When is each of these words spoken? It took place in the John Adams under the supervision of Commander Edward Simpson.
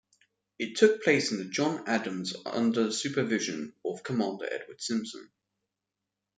It 0.57 0.77
took 0.77 1.03
place 1.03 1.29
in 1.31 1.37
the 1.37 1.45
John 1.45 1.83
Adams 1.87 2.33
under 2.43 2.85
the 2.85 2.91
supervision 2.91 3.75
of 3.85 4.01
Commander 4.01 4.51
Edward 4.51 4.81
Simpson. 4.81 5.29